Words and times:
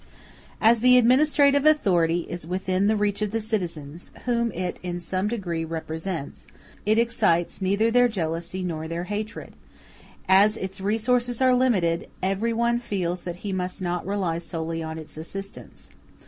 As 0.59 0.79
the 0.79 0.97
administrative 0.97 1.63
authority 1.63 2.21
is 2.21 2.47
within 2.47 2.87
the 2.87 2.95
reach 2.95 3.21
of 3.21 3.29
the 3.29 3.39
citizens, 3.39 4.09
whom 4.25 4.51
it 4.53 4.79
in 4.81 4.99
some 4.99 5.27
degree 5.27 5.63
represents, 5.63 6.47
it 6.87 6.97
excites 6.97 7.61
neither 7.61 7.91
their 7.91 8.07
jealousy 8.07 8.63
nor 8.63 8.87
their 8.87 9.03
hatred; 9.03 9.55
as 10.27 10.57
its 10.57 10.81
resources 10.81 11.39
are 11.39 11.53
limited, 11.53 12.07
every 12.23 12.51
one 12.51 12.79
feels 12.79 13.21
that 13.25 13.35
he 13.45 13.53
must 13.53 13.79
not 13.79 14.03
rely 14.03 14.39
solely 14.39 14.81
on 14.81 14.97
its 14.97 15.17
assistance. 15.17 15.91